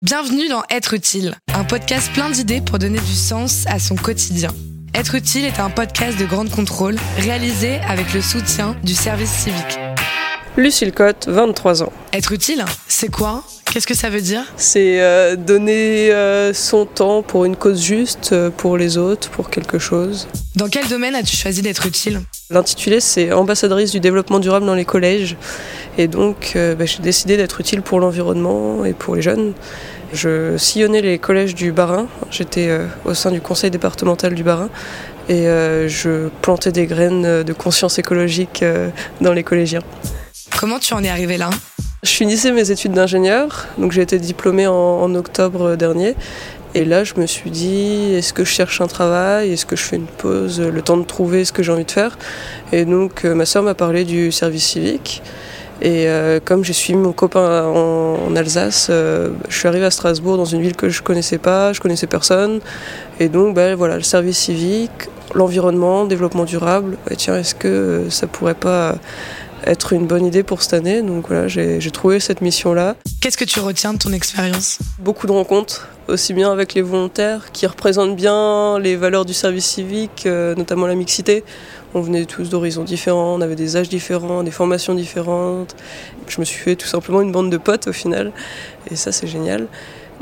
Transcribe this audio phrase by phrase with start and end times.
[0.00, 4.50] Bienvenue dans Être utile, un podcast plein d'idées pour donner du sens à son quotidien.
[4.94, 9.76] Être utile est un podcast de grande contrôle réalisé avec le soutien du service civique.
[10.58, 11.92] Lucille Cotte, 23 ans.
[12.12, 13.44] Être utile, c'est quoi?
[13.72, 14.42] Qu'est-ce que ça veut dire?
[14.56, 19.50] C'est euh, donner euh, son temps pour une cause juste, euh, pour les autres, pour
[19.50, 20.26] quelque chose.
[20.56, 22.22] Dans quel domaine as-tu choisi d'être utile?
[22.50, 25.36] L'intitulé, c'est ambassadrice du développement durable dans les collèges.
[25.96, 29.52] Et donc, bah, j'ai décidé d'être utile pour l'environnement et pour les jeunes.
[30.12, 32.08] Je sillonnais les collèges du Bas-Rhin.
[32.32, 34.70] J'étais au sein du conseil départemental du Bas-Rhin.
[35.28, 35.44] Et
[35.88, 38.64] je plantais des graines de conscience écologique
[39.20, 39.82] dans les collégiens.
[40.58, 41.50] Comment tu en es arrivé là?
[42.02, 46.16] Je finissais mes études d'ingénieur, donc j'ai été diplômée en, octobre dernier.
[46.74, 49.52] Et là, je me suis dit, est-ce que je cherche un travail?
[49.52, 51.90] Est-ce que je fais une pause Le temps de trouver ce que j'ai envie de
[51.92, 52.18] faire?
[52.72, 55.22] Et donc, euh, ma soeur m'a parlé du service civique.
[55.80, 60.38] Et euh, comme j'ai suivi mon copain en, Alsace, euh, je suis arrivée à Strasbourg
[60.38, 62.58] dans une ville que je connaissais pas, je connaissais personne.
[63.20, 66.96] Et donc, ben, voilà, le service civique, l'environnement, développement durable.
[67.16, 68.96] tiens, est-ce que ça pourrait pas
[69.68, 71.02] être une bonne idée pour cette année.
[71.02, 72.96] Donc voilà, j'ai trouvé cette mission-là.
[73.20, 74.78] Qu'est-ce que tu retiens de ton expérience?
[74.98, 79.66] Beaucoup de rencontres, aussi bien avec les volontaires qui représentent bien les valeurs du service
[79.66, 81.44] civique, euh, notamment la mixité.
[81.94, 85.74] On venait tous d'horizons différents, on avait des âges différents, des formations différentes.
[86.26, 88.32] Je me suis fait tout simplement une bande de potes au final,
[88.90, 89.68] et ça c'est génial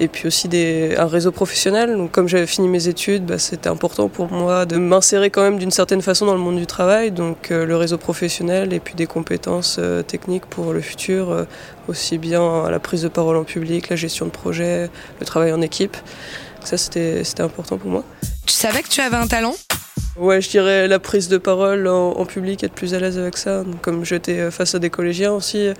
[0.00, 1.96] et puis aussi des, un réseau professionnel.
[1.96, 5.58] Donc, comme j'avais fini mes études, bah, c'était important pour moi de m'insérer quand même
[5.58, 7.10] d'une certaine façon dans le monde du travail.
[7.10, 11.44] Donc, euh, le réseau professionnel et puis des compétences euh, techniques pour le futur, euh,
[11.88, 15.60] aussi bien la prise de parole en public, la gestion de projet, le travail en
[15.60, 15.96] équipe.
[16.64, 18.04] Ça, c'était important pour moi.
[18.46, 19.54] Tu savais que tu avais un talent?
[20.16, 23.64] Ouais, je dirais la prise de parole en, public, être plus à l'aise avec ça.
[23.82, 25.70] comme j'étais euh, face à des collégiens aussi,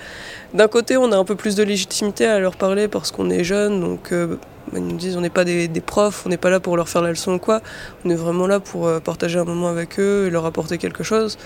[0.55, 3.45] d'un côté, on a un peu plus de légitimité à leur parler parce qu'on est
[3.45, 4.37] jeune, donc euh,
[4.73, 7.01] ils nous disent on n'est pas des, profs, on n'est pas là pour leur faire
[7.03, 7.61] la leçon ou quoi,
[8.05, 11.05] on est vraiment là pour euh, partager un moment avec eux et leur apporter quelque
[11.05, 11.39] chose.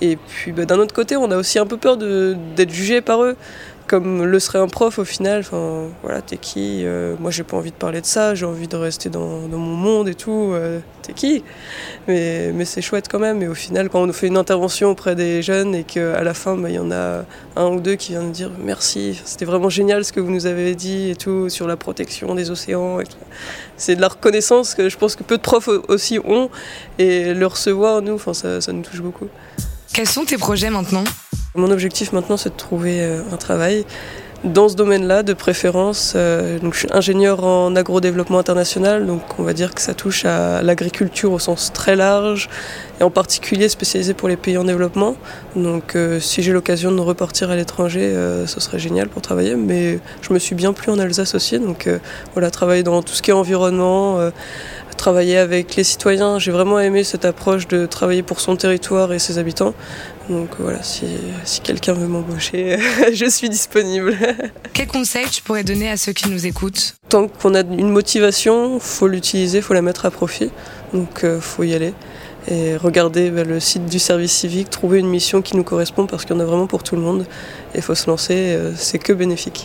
[0.00, 3.22] Et puis bah, d'un autre côté, on a aussi un peu peur d'être jugé par
[3.22, 3.36] eux
[3.88, 5.40] comme le serait un prof au final.
[5.40, 8.68] Enfin, voilà, t'es qui euh, Moi, j'ai pas envie de parler de ça, j'ai envie
[8.68, 10.52] de rester dans, mon monde et tout.
[10.52, 11.42] Euh, t'es qui?
[12.06, 13.42] Mais, mais c'est chouette quand même.
[13.42, 16.56] Et au final, quand on fait une intervention auprès des jeunes et qu'à la fin,
[16.56, 17.24] bah, il y en a
[17.56, 20.46] un ou deux qui viennent nous dire merci, c'était vraiment génial ce que vous nous
[20.46, 22.98] avez dit et tout sur la protection des océans.
[23.76, 26.50] C'est de la reconnaissance que je pense que peu de profs aussi ont
[26.98, 29.28] et le recevoir, nous, enfin, ça nous touche beaucoup.
[29.92, 31.04] Quels sont tes projets maintenant?
[31.54, 33.84] Mon objectif maintenant, c'est de trouver euh, un travail
[34.44, 36.12] dans ce domaine-là, de préférence.
[36.14, 40.24] Euh, donc, je suis ingénieur en agrodéveloppement international, donc on va dire que ça touche
[40.24, 42.48] à l'agriculture au sens très large,
[43.00, 45.16] et en particulier spécialisé pour les pays en développement.
[45.56, 48.14] Donc, euh, si j'ai l'occasion de repartir à l'étranger,
[48.46, 49.56] ce serait génial pour travailler.
[49.56, 51.88] Mais je me suis bien plu en Alsace aussi, donc
[52.34, 54.30] voilà, travailler dans tout ce qui est environnement
[54.98, 56.38] travailler avec les citoyens.
[56.38, 59.72] J'ai vraiment aimé cette approche de travailler pour son territoire et ses habitants.
[60.28, 61.06] Donc voilà, si,
[61.62, 62.76] quelqu'un veut m'embaucher,
[63.14, 64.14] je suis disponible.
[64.74, 66.96] Quel conseil tu pourrais donner à ceux qui nous écoutent?
[67.08, 70.50] Tant qu'on a une motivation, faut l'utiliser, faut la mettre à profit.
[70.92, 71.94] Donc euh, faut y aller
[72.50, 76.24] et regarder bah, le site du service civique, trouver une mission qui nous correspond parce
[76.24, 77.26] qu'il y en a vraiment pour tout le monde.
[77.74, 79.64] Et il faut se lancer, euh, c'est que bénéfique.